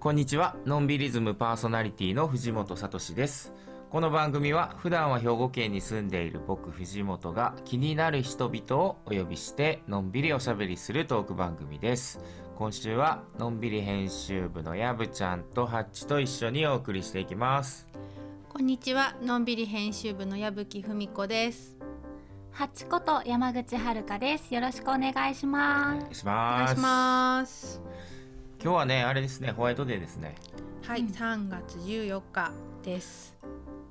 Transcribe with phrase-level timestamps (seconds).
[0.00, 0.54] こんにちは。
[0.64, 3.52] のんびりズムパーソナリティの藤本聡です。
[3.90, 12.20] この番組は普段は兵庫県に住んでいる僕藤本が気になる人々をお呼びしてのんびりおしゃべりするトーク番組です。
[12.54, 17.88] 今週はのんびり編集部のやぶちゃんとハッチと一緒にお送りしていきます。
[18.48, 19.16] こんにちは。
[19.20, 21.76] のんびり編集部の矢吹文子です。
[22.52, 24.54] ハチこと山口遥です。
[24.54, 26.22] よろしくお願いします。
[26.24, 27.82] お願いします。
[28.60, 30.34] 今日はね、あれですね、ホワイトデーですね。
[30.82, 32.50] はい、3月14日
[32.82, 33.36] です。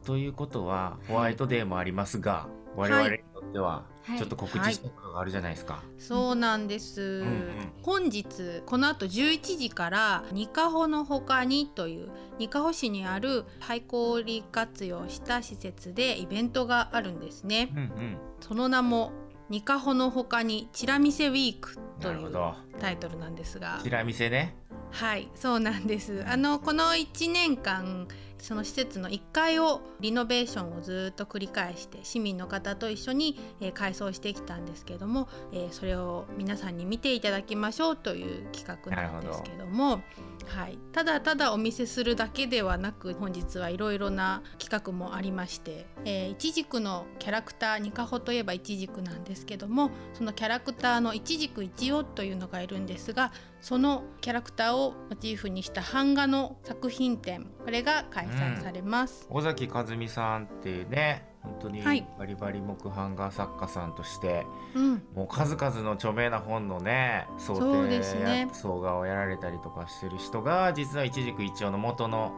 [0.05, 3.85] ということは、ホワイトデーもありますが、はい、我々にとっては、
[4.17, 5.75] ちょっと告知したことがあるじゃないですか。
[5.75, 7.01] はい、そうなんです。
[7.01, 7.49] うんうん、
[7.81, 17.69] 本日この後11時からニカホの他にというニカホ市にある廃校利活用した施設でイベントがあるんですね。
[17.71, 19.11] うんうん、その名も
[19.49, 22.31] ニカホの他にチラ見せウィークという
[22.79, 23.79] タイトルなんですが。
[23.83, 24.55] チラ見せね。
[24.91, 28.07] はいそうなんですあのこの1年間
[28.39, 40.01] その施設の1階をリノベーションをずっと繰り返して市民の方と一緒に、えー、改装してきたんですけども、えー、それを皆さんに見ていただきましょうという企画なんですけども
[40.47, 72.33] はい、ただただお見せするだけではなく本日はいろいろな企画もありまして、えー、いちじくのキャラクターニカホといえばいちじくなんですけどもそのキャラクターのいちじく一葉というのがいるんですがそのキャラクターをモチーフにした版画の作品展これが開催されます、うん、尾崎和美さんっていうね本当にバリバリ木版画作家さんとして、はい、もう数々の著名な本のね想定や総画をやられたりとかしてる人が実は一軸一応の元の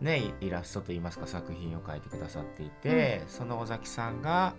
[0.00, 4.54] ねイラストといいますか作品を描いてくださっていて、うん、その尾崎さんが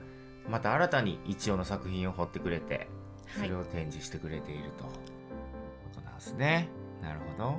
[0.49, 2.87] また新たに一応の作品を彫ってくれて
[3.37, 4.83] それを展示してくれていると。
[4.83, 4.89] いう
[5.93, 6.67] ことなんですね。
[7.01, 7.51] なるほど。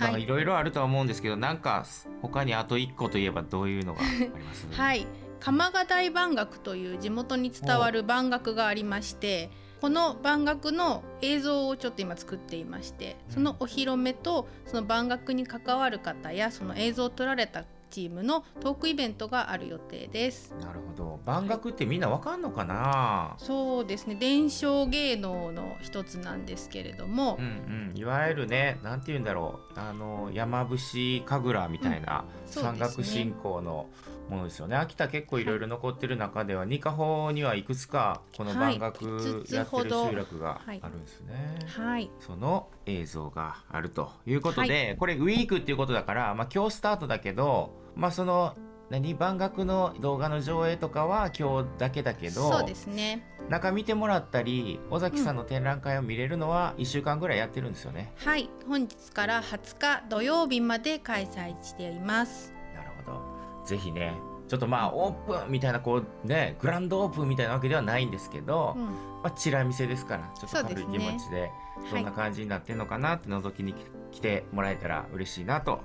[0.00, 1.84] まあ、いろいろあるとは思うんですけど、なんか
[2.20, 4.66] 他にあと1個といえばどういうのがあります？
[4.74, 5.06] はい
[5.40, 9.50] 鎌ヶ大万学という地元に伝わる番楽がありまして
[9.80, 20.54] この番楽の映像をちょっと今作っていましてそのお披露目とその番楽に関わる方やその映像を撮られたチームのトークイベントがある予定です。
[20.60, 21.20] なるほど。
[21.24, 24.14] 番楽ってみんなわかんのかな、はい、そうですね。
[24.14, 29.78] 伝承芸能の一つなんですけれども、うんうん、いわゆるねなんて言うんだろう。
[29.78, 33.86] あの山伏神楽みたいな、うん、山岳信仰の
[34.28, 34.76] ものですよね。
[34.76, 48.54] 秋田結構いろいろ残ってる中では、はい、二カホにはいくつかこの番楽やってる集落があるんですね、はい、その映像があるということで、はい、これウィークっていうことだから、まあ、今日スタートだけどまあその
[48.90, 53.26] 何番楽の動画の上映とかは今日だけだけどそうですね。
[53.50, 58.50] 中見てもらったり尾崎さんの展覧会を見れるのは1週間ぐらいやってるんですよね、うん、はい。
[58.66, 62.54] 本日から20日土曜日まで開催しています。
[62.74, 63.66] なるほど。
[63.66, 64.14] ぜひね
[64.46, 68.92] ちょっとまあオープンみたいなこうねグランドオープンみたいなわけではないんですけど、うん、ま
[69.24, 71.50] あチラ見せですからちょっと軽い気持ちで
[71.90, 73.74] どんな感じになってるのかなって覗きに
[74.12, 75.80] 来てもらえたら嬉しいなと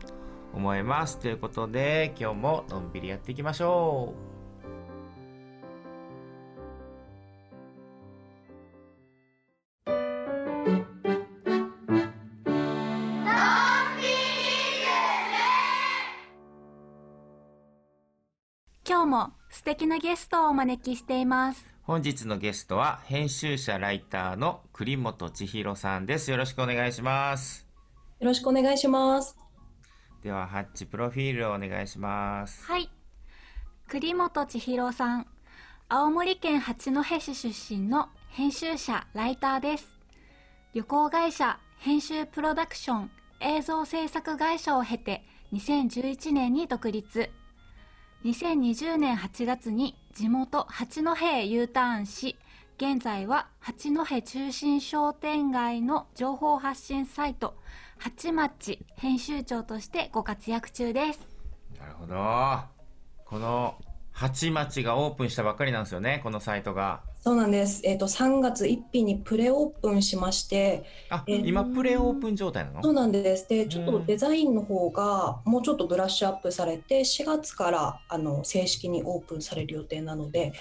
[0.53, 1.19] 思います。
[1.19, 4.33] ということで、今日ものんびりやっていきましょう。
[18.85, 21.73] 今日も素敵なゲストをお招きしています。
[21.83, 26.31] 本日のゲストは編集者ライターの栗本千尋さんです。
[26.31, 27.67] よろしくお願いします。
[28.19, 29.42] よろしくお願いします。
[30.23, 32.63] では、ハッチプロフィールをお願いします。
[32.63, 32.89] はい。
[33.89, 35.27] 栗本千尋さん。
[35.89, 39.97] 青森県八戸市出身の編集者、ライターです。
[40.73, 43.11] 旅行会社、編集プロダクション、
[43.41, 47.29] 映像制作会社を経て、2011年に独立。
[48.23, 52.37] 2020年8月に地元八戸へ U ターンし、
[52.77, 57.55] 現在は八戸中心商店街の情報発信サイト、
[58.03, 61.21] 八町編集長としてご活躍中です。
[61.79, 62.15] なるほど。
[63.23, 63.75] この
[64.11, 66.99] 八町がオープンしたばっかりなんですよね、このサイトが。
[67.21, 67.79] そうなんです。
[67.85, 72.83] えっ、ー、と3月1日にプレオープンしまして、あ、えー、今プレオープン状態なの？
[72.83, 73.47] そうなんです。
[73.47, 80.51] で、ちょっとデザインの方がもうちょっとブラッシュアップされて、4月からあの正式にオープンされる予定なので、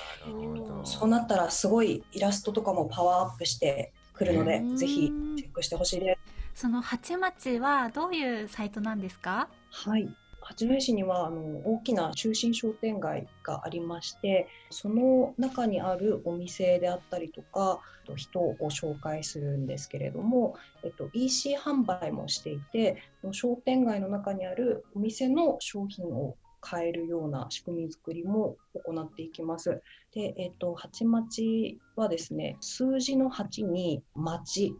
[0.84, 6.31] そうなったらすごいイラストとかもパワーアップしてくるので、ぜひチェックしてほしいです。
[6.54, 9.48] その八町はどういうサイトなんですか？
[9.70, 10.08] はい
[10.44, 17.78] 八戸市にはあの大きな中心商店街がありましてその中にあるお店であったりとか
[18.16, 23.00] 人を紹介するんですけれども、えっと、EC 販売もしていて
[23.30, 29.82] 商店街の中にあるお店の商品を買えるような仕組み作りも行っていきます。
[30.14, 34.76] で、えっと、八町はですね、数字の8に町、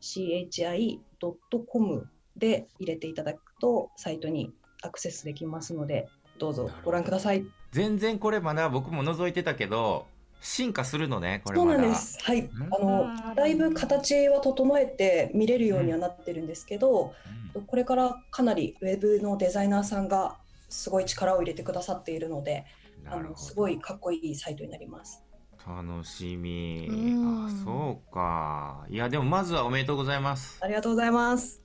[0.00, 2.06] machi.com
[2.36, 4.52] で入れていただくとサイトに
[4.82, 6.08] アクセスできますので
[6.38, 7.44] どうぞご覧ください。
[7.72, 10.06] 全然これまだ僕も覗いてたけど
[10.40, 12.18] 進化するのねこれそうなんです。
[12.22, 12.48] はい。
[12.70, 17.12] あのだいぶ形は整えて見れるようにはなってるんですけど、
[17.54, 22.66] うん、これからかなりウェブのデザイナーさんがすごい力を入れてくださっているので
[23.06, 25.22] あのすごいかっこいいサイトになります
[25.68, 26.88] 楽しみ。
[26.90, 28.86] あそうか。
[28.88, 30.58] いやでもまずはおめでとうございます。
[30.62, 31.62] ありがとうございます。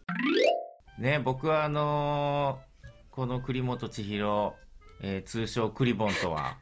[0.99, 4.55] ね僕はあのー、この栗本千尋、
[5.01, 6.57] えー、通称クリボンとは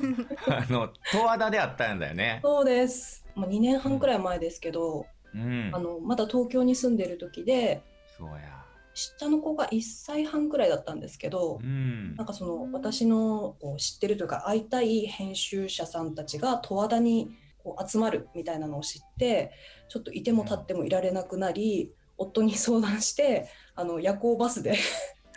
[0.48, 2.40] あの十和田であったんだよね。
[2.42, 3.24] そうです。
[3.34, 7.82] もう2年半くらい前ですけど、うん、あのまだ東京に住んでる時で
[8.18, 8.61] そうや
[8.94, 17.30] 下の子が1歳半くらいだったんですけど、うん、なんかその私の知ってるというか会いたい編集者さんたちが十和田に
[17.62, 19.52] こう集まるみたいなのを知って
[19.88, 24.76] ちょっといても立ってもいられなくなり、夫に相談してあの夜行バスで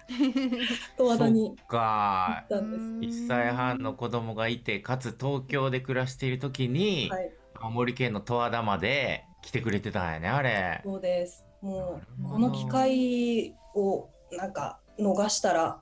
[0.98, 3.16] 十和田に行ったんです。
[3.24, 10.82] 1歳半の子供がいてかつ東京で暮らしている時に、はい、青森県の十和田まで来てくれてたんやねあれ。
[10.84, 15.80] そうですもうこの機会をなんか逃したら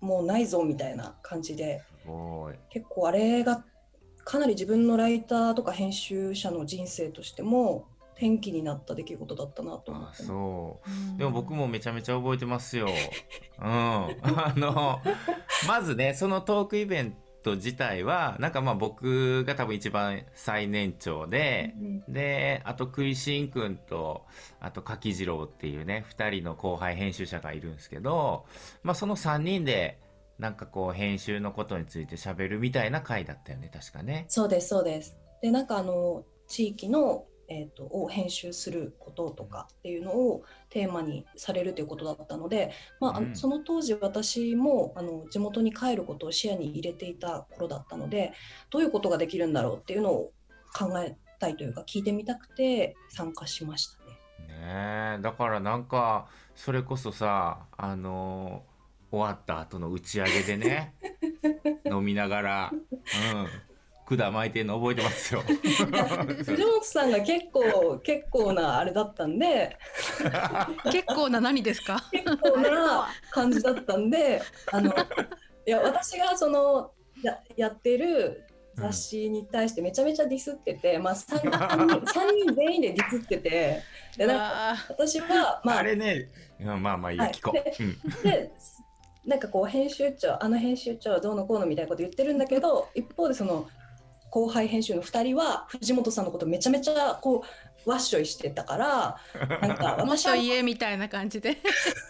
[0.00, 1.82] もうないぞみたいな感じで
[2.70, 3.62] 結構あれが
[4.24, 7.86] かなり自分のライターとか編集者の人生としても
[8.16, 10.22] 転機になった出来事だったなと思って。
[10.22, 12.88] そう、うん、でも僕もめちゃめちゃ覚えてますよ。
[13.58, 14.10] うん、あ
[14.56, 15.00] の
[15.68, 21.74] まずねそのトークイベント自体はなんかまあ僕が多分一番最年長で、
[22.06, 24.26] うん、であと食いしんくんと
[24.60, 28.46] あと柿次郎っていうね2人の後輩編集者がいるんですけど、
[28.82, 29.98] まあ、その3人で
[30.38, 34.26] なんかこう編集のことについて喋るみたいな回だったよね確かね。
[34.28, 48.32] そうですそうですでなんかあの地域のえーと、を編集することとかっていうのをテーマにされるということだったので、まあ、うん、その当時私もあの地元に帰ることを視野に入れていた頃だったので
[48.70, 50.32] どういうことができるんだろうっていうのを
[50.76, 55.16] 考えたいというか聞いてみたくて参加しましたね。
[55.16, 58.62] ねだからなんかそれこそさあの
[59.10, 60.94] 終わった後の打ち上げでね
[61.90, 63.67] 飲みながら、うん、
[64.16, 65.40] 管巻いてるの覚えてますよ。
[65.42, 69.76] 藤本さんが結構結構なあれだったんで。
[70.90, 72.02] 結構な何ですか？
[72.12, 74.40] 結構な感じだったんで
[74.72, 74.90] あの
[75.66, 76.92] いや私がその
[77.22, 78.44] ややってる
[78.76, 82.04] 雑誌に対してめちゃめちゃディスってて、まあ 3, 3, 3
[82.46, 83.82] 人全員でディスってて
[84.16, 86.30] でなんか私はまああれね。
[86.60, 88.22] まあまあいい、はい、聞こう。
[88.22, 88.52] で
[89.26, 93.68] なんかこう編集長あの編集長はどうのこうのみたいなこと言ってるんだけど一方でその
[94.30, 97.44] 後輩編集の2人は藤本さんのことめちゃめちゃこ
[97.86, 99.16] うわっしょいしてたから
[99.60, 101.56] なんか私は家みたいな感じで。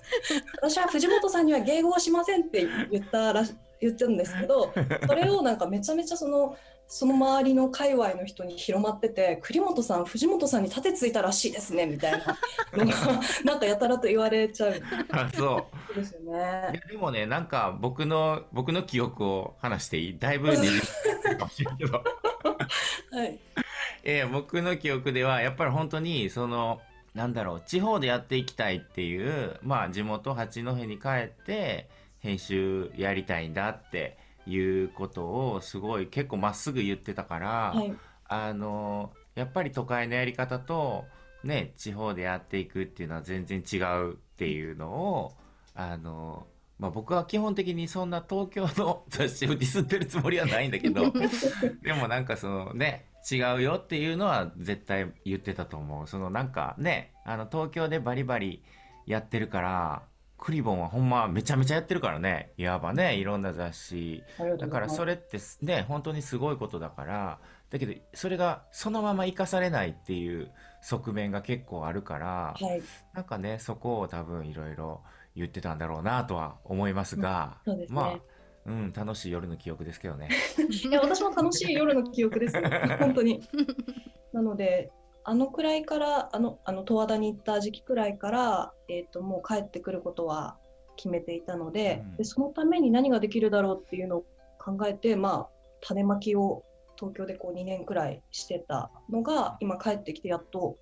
[0.61, 3.43] 私は藤本さんには迎合しませんって言ったら
[3.81, 4.73] 言ってるんですけど
[5.07, 6.57] それをなんかめちゃめちゃその
[6.91, 12.39] その周りの界隈の人に広まってて栗本さん藤本さんに盾ついたらしいですねみたいな。
[12.73, 14.83] のがなんかやたらと言われちゃう。
[15.11, 15.95] あそう。
[15.95, 16.81] ですよね。
[16.91, 20.19] でもねなんか僕の僕の記憶を話していい？
[20.19, 20.59] だいぶか
[21.45, 21.93] もしれんけど。
[21.93, 22.03] は
[23.25, 23.39] い。
[24.03, 26.81] えー、僕の記憶ではやっぱり本当にその
[27.15, 31.87] なんだろう地方でやっていきたいっていうまあ地元八戸に帰って
[32.21, 34.17] 編集やりたいんだって
[34.49, 37.95] いうことをすごい結構まっすぐ言ってたから、はい、
[38.29, 41.05] あのやっぱり都会のやり方と
[41.45, 45.33] ね地方でやっていくっていうのは全然違うっていうのを
[45.75, 46.47] あの
[46.79, 51.13] まあ、僕は基本的にそんな東京の雑誌をディスってるつもりはないんだけど
[51.83, 56.07] でもなんかそのね違うよっていうのは絶対言ってたと思う。
[56.07, 58.63] そのなんかねあの東京でバリバリ
[59.07, 60.03] やってるから
[60.39, 62.53] クリボンはほんまめちゃめちゃやってるからね。
[62.57, 64.23] いわばねいろんな雑誌。
[64.59, 67.39] だからそれってね本当にすごいことだから。
[67.71, 75.03] だけどそれがそのまま生かされないっていう側面が結構あるから、はい、なんかねそこを多分いろいろ
[75.37, 77.75] 言ってたんだろうなとは思いますが、うん。
[77.75, 78.19] すね、まあ
[78.67, 80.29] うん、楽しい夜の記憶ですけどね。
[80.69, 82.61] いや私も楽しい夜の記憶です、
[82.99, 83.43] 本当に。
[84.33, 84.93] なので
[85.29, 90.57] あのくらいからあのあの十和田に行った時期くらいから、えーと、もう帰ってくることは
[90.97, 94.25] 決めていたのでうん、でそのために何ができるだろうっていうのを
[94.59, 95.49] 考えて、まあ、
[95.83, 96.65] 種まきを
[96.99, 100.79] 東京でこう2年くらいしてたのが今帰ってきてやっと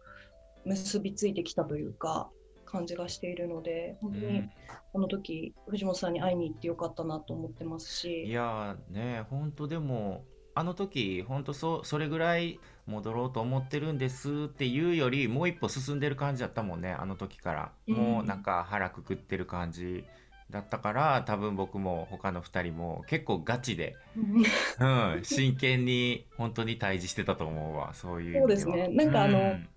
[0.65, 2.31] 結びついてきたというか
[2.67, 4.49] 感じがしているので本当に
[4.93, 8.27] この時、藤本さんに会いに行ってよかったなと思ってますし。
[8.27, 10.25] いやね本当でも
[10.57, 17.53] あの時本当そそれぐらい戻ろうと思ってるんですっていうよりもう一歩進んでる感じだったもんねあの時か
[17.87, 20.05] ら、もうなんか腹くくってる感じ
[20.49, 28.89] だったから多分僕も他の2人も結構ガチで、うん、真剣に本当に対峙してたと思うわそういうそうですね。
[28.89, 29.69] なんかあの、うん。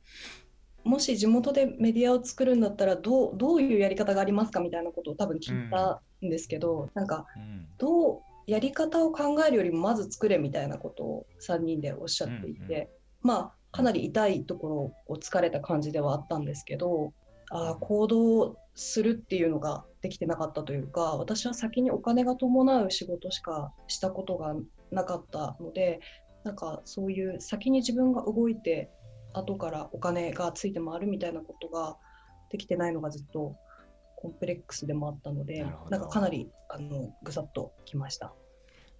[0.85, 7.25] もし地元でメディアを作るんだったらどうどういうやり方がありますかみたいなことを多分聞いたんですけど、うん、なんか、
[7.77, 12.87] どうやり方を考えるよりもまず作れみたいなことを3人でおっしゃっていて、うんうん、
[13.21, 14.75] まあかなり痛いところ
[15.07, 17.13] を疲れた感じではあったんですけど
[17.51, 24.55] あ行動するっていうのができてなかったというか私は先にお金が伴う仕事しかしたことが
[24.91, 25.99] なかったので
[26.43, 28.89] なんかそういう先に自分が動いて
[29.33, 31.97] 後からお金がついて回るみたいなことが
[32.49, 33.55] できてないのがずっと
[34.21, 38.33] コンプレックスでもあったのでなんかかなりあのぐさっときました。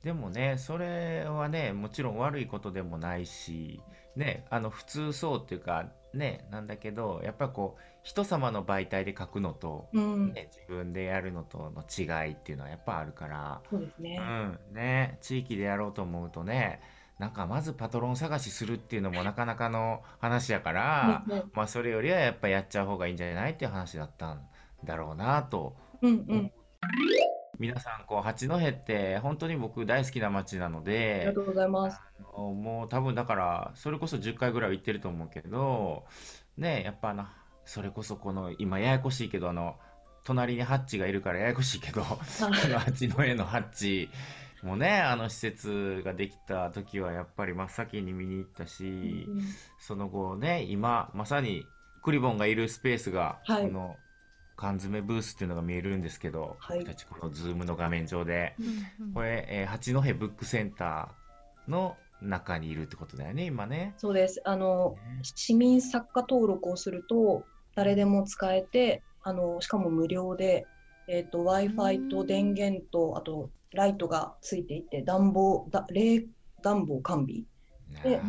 [0.02, 3.82] でもねそれはねもちろん悪いことでもないし
[4.16, 13.62] ねあの普通そうっていうかねなんだけどやっぱこう人様の媒体で書くのと、うん、ね、自分でやるのとの違いっていうのはやっぱあるから。
[13.70, 16.80] そうですね,、うん、ね地域でやろうと思うとね
[17.18, 24.48] なんかまずパトロン探しするっていうのもなかなかの話やから、まあそれよりはやっぱやっちゃう方がいいんじゃないっていう話だったん
[24.84, 25.76] だろうなと。
[26.02, 26.52] うんうん。
[27.60, 32.00] 皆さんこう八戸って本当に僕大好きな街なのでありがとうございます。
[32.38, 36.06] もう多分だからそれこそ10回ぐらいは行ってると思うけど
[36.58, 37.26] ねやっぱあの
[37.66, 39.76] それこそこの今ややこしいけどあの
[40.24, 44.10] 隣にハッチがいるからややこしいけど 八戸のハッチ
[44.64, 49.42] もねあの施設ができた時はやっぱり真っ先に見に行ったし、うん、
[49.80, 51.66] その後ね今まさに
[52.04, 53.96] クリボンがいるスペースが、はい、この
[54.60, 63.94] 缶詰ブースっていうのが見えるんですけど、はい、僕たちこのズームの画面上で、うんうん、これ、えー、八戸ブックセンターの中にいるってことだよね今ね。
[63.96, 64.42] そうです。
[64.44, 70.66] あの、ね、市民作家登録をすると誰でも使えてあのしかも無料で、
[71.08, 76.26] えーと、w i f i と電源とあとライトがついていて暖房だ冷
[76.62, 77.44] 暖房完備。
[78.04, 78.20] で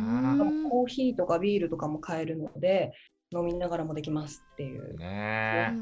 [0.70, 2.92] コーヒーとかビールとかも買えるので
[3.32, 4.96] 飲みながらもできますっていう。
[4.96, 5.72] ね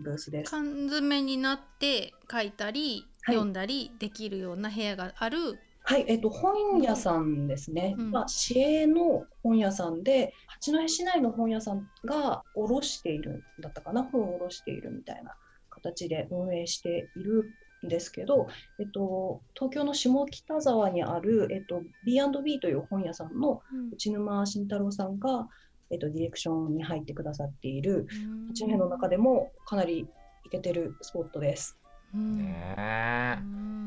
[0.00, 0.50] ブースです。
[0.50, 5.58] 缶詰になって書いたり、読んだりできるような部屋がある。
[5.88, 14.02] はい、えっと、本屋さんですね、うん、まあ、市営の本屋さんで八戸市内の本屋さんが卸しているんだったかな。
[14.02, 15.36] 本を卸しているみたいな
[15.70, 17.52] 形で運営している
[17.84, 18.48] んですけど、
[18.80, 23.62] えっと、東京の下北沢にある、えっと、B&B という本屋さんの
[23.92, 25.48] 内沼慎太郎さんが、
[25.90, 28.06] えっと、ディレクションに入ってくださっている
[28.48, 30.06] 八戸の中でもかなり
[30.44, 31.78] イケてるスポットです。
[32.14, 33.38] ねえ、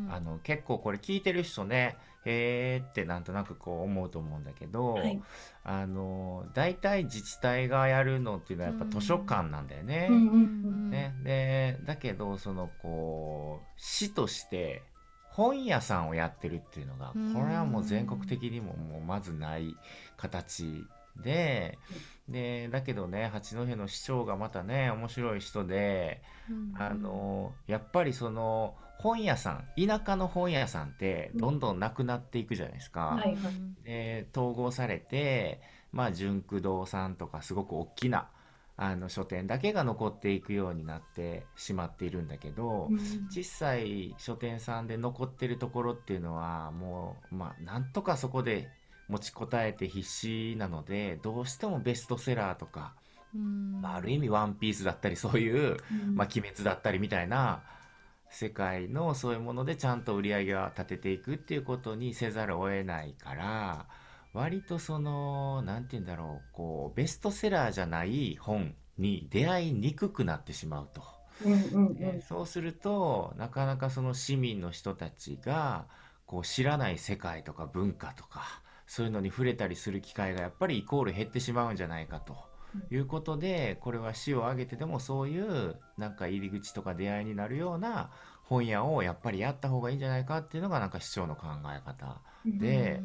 [0.09, 5.21] あの結構これ聞いてる人ねへえってなんとなくこう思うと思うんだけど、はい、
[5.63, 10.09] あの大体自治体がやるのっていうのはやっぱ図書館なんだよね。
[10.09, 11.15] ね。
[11.23, 14.83] でだけどそのこう市として
[15.31, 19.75] 本屋さんをやってるっていうのがこれはもう全国的にももうまずない
[20.17, 20.83] 形
[21.21, 21.77] で
[22.27, 33.17] でだけどね八戸の市長がまたね面白い人で、うん、あのやっぱりその本屋さん田舎の本屋さんってどんどんなくなっていくじゃないですか。
[33.21, 33.37] はい
[33.83, 35.61] で統合されて
[35.91, 38.29] まあ純駆堂さんとかすごく大きな
[38.81, 42.99] あの書店だけが残っていくようになってしまっているんだけど、うん、
[43.29, 48.69] 実際書店さんで残ってるところっていうのはもうまあなんとかそこで
[49.09, 52.93] 持ちこたえて必死なのでどうしてもベストセラーとか、
[53.81, 55.77] まあ、ある意味「ワンピースだったりそういう、
[56.13, 57.63] まあ、鬼滅だったりみたいな
[58.29, 63.87] 世界のそういうものでちゃんと売り上げを立てていくっていうことにせざるを得ないから
[64.33, 71.01] 割とその何て言うんだろうこうベストセラーじゃない本に出会いにくくなってしまうと。
[72.27, 75.85] そうするとなかなかその市民の人たちが
[76.25, 82.35] こう知らない世界とか文化とかそういうのに触れたりする機会がやっぱりイコール減ってしまうんじゃないかと。
[82.91, 88.11] いうことでこれは市を挙げてでもそういうなんか入り口とか出会いになるような
[88.43, 93.01] 本屋をやっぱりやった方がいいんじゃないかっていうのがなんか市長の考え方で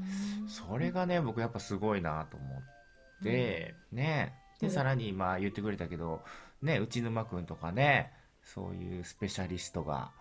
[0.48, 3.74] それがね僕やっぱすごいなと思って。
[3.92, 6.22] ねでさらにまあ言ってくれたけど
[6.62, 8.12] ね内沼君とかね
[8.42, 10.12] そういうスペシャリストが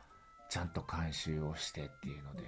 [0.50, 2.48] ちゃんと監修をしてっていうので、うん、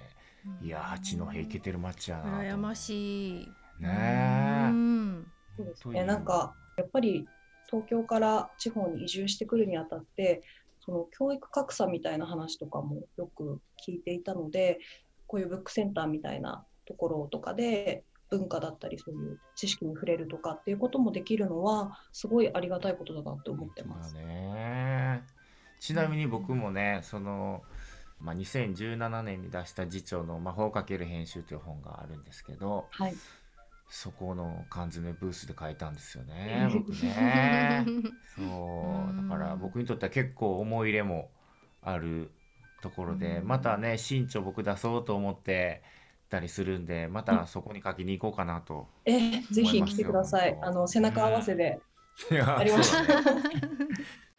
[0.60, 3.48] いや八戸行けてる街やな羨ましい。
[3.78, 5.26] ねえ、うん、
[5.56, 6.04] そうですね。
[6.04, 7.26] なんかやっぱり
[7.66, 10.42] 東京から地方に移住してくるにあたって
[10.80, 14.78] その教育格差みたいな話とかもよく聞いていたので
[15.26, 24.14] こういうブックセンターみたいなところとかで文化だったりそういう知識に触れるとかっていうこともできるのはすごいありがたいことだなって思ってます。
[24.14, 25.22] ね、
[25.80, 27.62] ちなみに僕もね、その、
[28.20, 33.14] まあ、2017年に出した次長の「魔法かける編集」という本があるんですけど、はい、
[33.88, 37.84] そこの缶詰ブースで書いたんですよね僕ね。
[38.34, 39.28] そう。
[39.28, 41.30] だから僕にとっては結構思い入れも
[41.82, 42.32] ある
[42.82, 45.82] ところでまたね新潮僕出そうと思って
[46.28, 50.58] たりするんでまたそこに書きに行こうかなとえー、ぜひ来てください。
[50.60, 51.80] あの背中合わせで、
[52.30, 53.22] うん、 ありました、ね、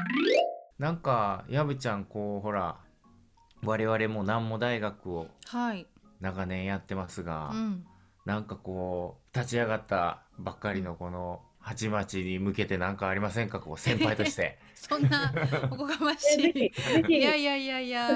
[0.78, 2.78] なんかやぶちゃんこうほら
[3.68, 5.28] 我々も南模大学を
[6.22, 7.86] 長年やってますが、はいうん、
[8.26, 13.60] なんかこう立ち上がったばっかりのこの八町に向けて何かありませんか？
[13.60, 14.58] こう先輩として。
[14.74, 15.34] そんな
[15.70, 17.14] おこがましい。
[17.14, 18.10] いやいやいやいや。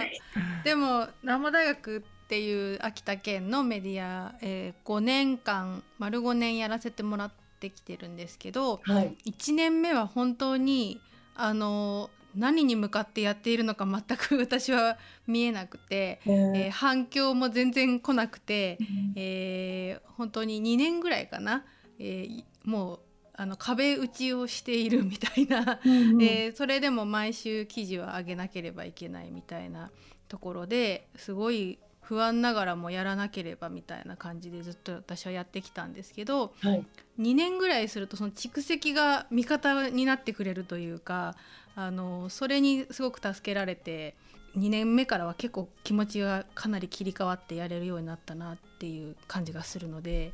[0.64, 11.02] でも南模大学っていう秋田県のメディア、えー、5年間丸5年やらせてもらってきてるんですけど、はい、1年目は本当に
[11.36, 14.98] あの何に向かってやっているのか全く 私は
[15.28, 18.78] 見えなくて、えー、反響も全然来なくて、
[19.16, 21.66] えー、本当に2年ぐらいかな、
[22.00, 23.00] えー、もう
[23.34, 25.80] あの壁打ちをしているみたいな、
[26.22, 29.90] えー、それでも毎週記事を上げなければいけないみたいな
[30.28, 31.80] ところですごい
[32.12, 36.86] 不安ながらもやらなければみたいな感じでずっと私はやってきたんですけど、はい、
[37.20, 41.36] 2年ぐらいするとその蓄積が味方になってくれるというか
[41.76, 44.16] あのそれにすごく助けられて
[44.58, 50.34] 2年目からは結構気持ちがかなり切り替わってやれるようになったなっていう感じがするので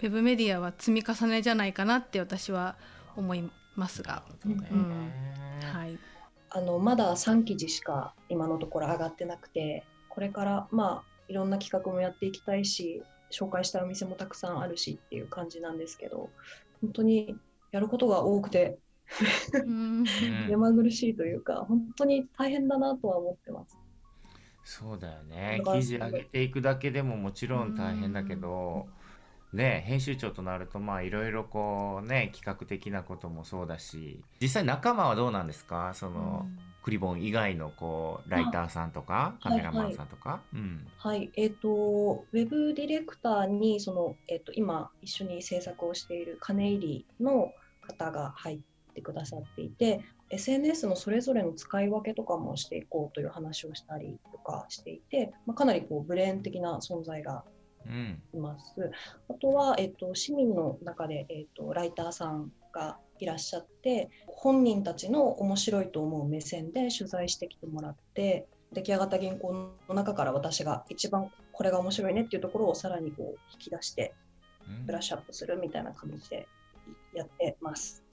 [0.00, 2.76] ウェブメディアは積み重ねじゃないかなって私は
[3.16, 4.22] 思いますが。
[4.44, 5.12] うん、
[5.62, 5.98] はい、
[6.50, 16.30] あのまだ3記事しか今のところ上がってなくてこれからまあいろんな企画もやっていきたいし紹介したいお店もたくさんあるしっていう感じなんですけど
[16.80, 17.36] 本当に
[17.72, 18.78] やることが多くて
[20.48, 23.78] 目まぐるしいというか本当に大変だなとは思ってます。
[24.64, 25.60] そうだよね。
[25.74, 28.86] 記事上げていくだけでももちろん大変だけど、
[29.52, 35.92] ね、編集長となるとまあいろいろこうね企画的なこともそうだし実際仲間はどうなんですか？
[35.94, 36.46] その、
[36.82, 40.62] クリボン以外のこうライターさんとかカメラマンさんとか、はい、はい。
[40.62, 47.52] うん、はい、えっ、ー、とウェブディレクターにそのえっ、ー、と今一緒に制作をしている金入りの
[47.86, 48.58] 方が入っ
[48.94, 57.44] てくださっていて SNS のそれぞれの使い分けとかもしていこうという話をしたりとかしていて、まあ、かなりこうブレーン的な存在が
[58.32, 58.74] います。
[58.78, 58.90] うん、
[59.34, 74.14] あとは、えっと、市民の中で、えっと、ライターさんがいらっしゃって本人たちの面白いと思う目線で取材してきてもらって出来上がった原稿の中から私が一番これが面白いねっていうところをさらにこう引き出して
[74.86, 76.48] ブラッシュアップするみたいな感じで
[77.14, 78.03] やってます。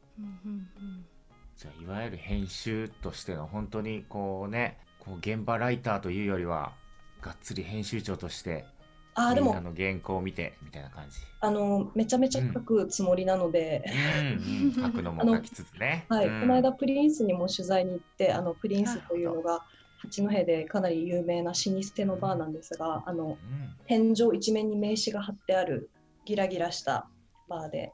[1.57, 6.73] じゃあいわゆる編集としての本当にこうねこう現場ライターというよりは
[7.21, 8.65] がっつり編集長として
[9.13, 11.17] あでもの原稿を見てみたいな感じ。
[11.41, 13.83] あのめちゃめちゃ書くつもりなので、
[14.19, 14.65] うん。
[14.65, 16.05] うん、 書くのも書きつつね。
[16.07, 19.65] はい、うん、この間プリンスにも取材に行ってあのプリンスというのが
[19.97, 23.37] 八戸でかなり有名な老舗のバーなんですがあの、
[23.85, 25.89] 天井一面に名刺が貼ってある
[26.25, 27.07] ギラギラした
[27.47, 27.93] バーで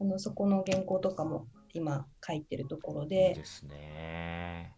[0.00, 3.28] あのそこの原稿とかも今書いてるところで。
[3.30, 4.72] いいですね。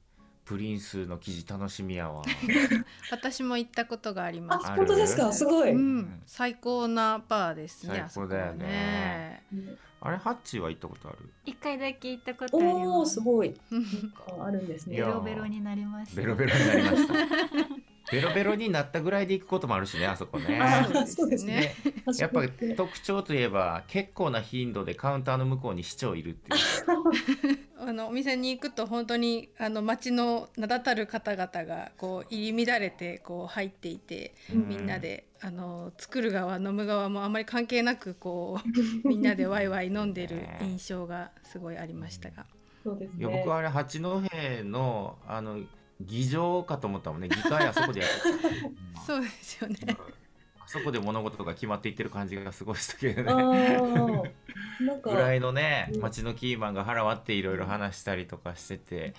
[0.44, 2.22] プリンスの記事楽しみやわ。
[3.10, 4.66] 私も行ったことがあります。
[4.72, 5.32] 本当ですか？
[5.32, 11.18] すごい、うん、最高なバーですね最高だよね、ね、あれハッチは行ったことある？
[11.44, 12.86] 一回だけ行ったことあります。
[12.86, 13.54] おすごい。
[14.40, 14.96] あるんですね。
[14.98, 16.20] ベロベロになりました。
[16.20, 17.14] ベロベロになりました
[18.12, 20.60] ベロベロになったぐらいで行くこともあるしね あそこね。
[21.06, 21.74] そうですね。
[22.18, 22.42] やっぱ
[22.76, 27.66] 特徴といえば結構な頻度でカウンターの向こうに市長いるっていう。
[27.78, 38.68] あのお店に行くと本当にあの町の名だたる方々がこう入り乱れてこう入っていて、みんなであの作る側飲む側もあまり関係なくこう
[39.08, 42.46] みんなでワイワイ飲んでる印象がすごいありましたが。
[42.82, 44.22] そうですね、いや僕はあれ八戸
[44.64, 45.60] のあの
[46.00, 47.28] 議場かと思ったもんね。
[47.28, 48.48] 議会あそこでやって。
[48.48, 48.74] る、
[49.06, 49.76] そうですよね、
[50.58, 54.34] あそこで物事が決まっていってる感じがすごいしたけどね。
[55.02, 59.14] ぐらいのね町のキーマンが腹割っていろいろ話したりとかしてて。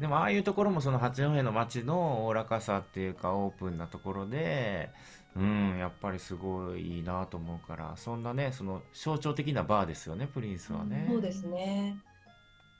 [0.00, 4.90] でもああいうところもその八戸の街のおおらかさっていうかオープンなところで
[5.36, 7.92] うんやっぱりすごいいいなと思うから。
[7.96, 11.06] そんなねその象徴的なバーですよねプリンスはね。
[11.08, 11.96] そうですね。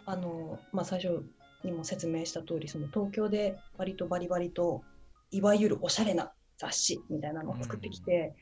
[0.06, 1.22] あの、まあ、最初
[1.64, 4.82] にも説明した通りそり東京で割とバリバリと
[5.30, 8.34] いわゆるおしゃれな雑誌みたいなのを作ってきて、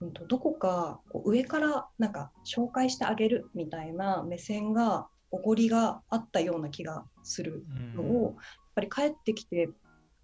[0.00, 8.34] うん、とどこかこう上からなんか紹介してあげるみたいな目線がおごりがあったような気がするのを、うん、やっ
[8.74, 9.70] ぱり帰ってきて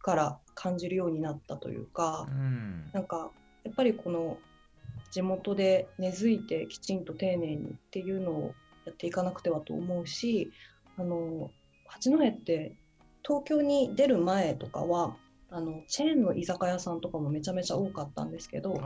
[0.02, 3.30] から感じるようになったというか、うん、なんか
[3.64, 4.38] やっぱりこの
[5.10, 8.54] 地元で根付いてきちんと丁寧にっていうのを
[8.86, 10.52] やっていかなくてはと思うし
[10.96, 11.50] あの
[11.90, 12.76] 八戸って
[13.26, 15.16] 東京に出る前とかは
[15.50, 18.80] あのチェーンの居酒屋さんとかもめちゃめちゃ多かったんですけど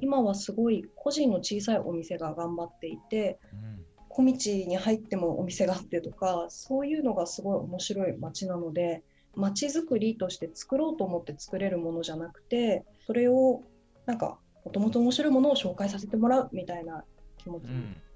[0.00, 4.32] 今はすごい個人の小さいお店が頑張っていて、うん、小道
[4.66, 9.02] に入ってもお店があってとかそういうのがすごい面白い街なので
[9.34, 13.62] 街づくりとして作ろうと思って作れるものじゃなくてそれを
[14.06, 17.04] なんかもともと面白いものを紹介させてもらうみたいな
[17.36, 17.64] 気持ち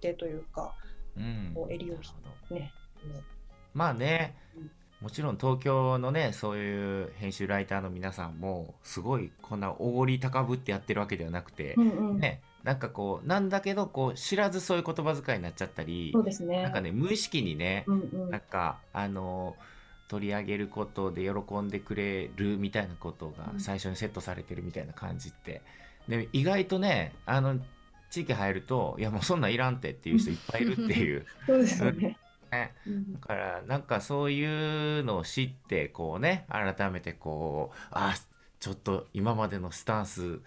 [0.00, 0.74] でというか、
[1.16, 1.94] うん、こう襟を
[2.50, 2.72] ね、
[3.74, 4.70] まあね、うん。
[5.02, 16.62] もちろん東京のね、そういう編集ライターの皆さんも、すごいこんなおごり高ぶってやってるわけではなくて、うんうん、ね、なんかこう、なんだけど、こう、知らずそういう言葉遣いになっちゃったり、そうですね。
[16.62, 19.56] なんかね、無意識にね、うんうん、なんか、あの、
[20.10, 25.62] 取り上げることで喜んでくれるみたいなことが最初にセットされてるみたいな感じって、
[26.08, 27.60] で意外とねあの
[28.10, 31.24] 地域入るといやもうそんなんいらんってっていう人いっぱいいるっていう。
[31.46, 32.18] そうですね
[32.50, 32.74] ね、
[33.20, 38.14] だからなんかそういうのを知ってこうね改めてこうあ
[38.58, 40.40] ちょっと今までのスタンス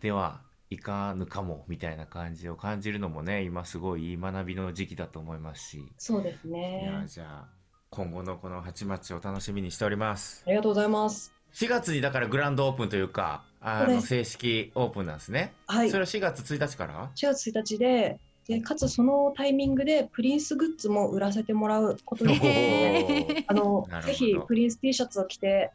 [0.00, 5.84] ではいかぬかもみたいな感じを感じるのもね今すごいいい学びの時期だと思いますし。
[5.98, 6.82] そうですね。
[6.84, 7.48] いやじゃあ
[7.90, 10.44] 今後のこの八町を楽しみにしております。
[10.46, 11.32] ありがとうございます。
[11.54, 15.52] 4月にだからグランドオープンというかあの正式オープンなんですね。
[15.66, 15.90] はい。
[15.90, 18.20] それは4月1日から？4月1日で
[18.50, 25.70] でかつそのタイミングでプリンスグッズも売らせてもらうことになってあのぜひプリンス T シャツを着て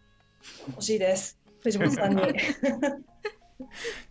[0.76, 1.40] ほしいです。
[1.64, 2.22] 藤本さんに。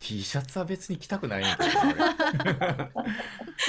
[0.00, 2.90] T シャツは別に着たくないんだけど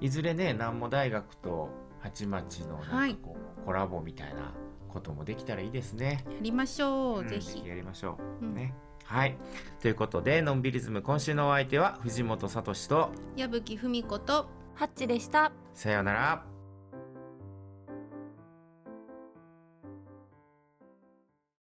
[0.00, 1.68] いずれね南模大学と
[2.00, 3.16] 八町のなんかこう、はい、
[3.64, 4.52] コラボみたいな
[4.94, 6.24] こともできたらいいですね。
[6.28, 7.66] やりましょう、うん、ぜひ。
[7.66, 8.44] やりましょう。
[8.46, 8.72] うん、ね。
[9.04, 9.36] はい。
[9.80, 15.52] ということで、のんびりズム今週のお相手は藤本聡と矢吹文子とハッチでした。
[15.74, 16.53] さようなら。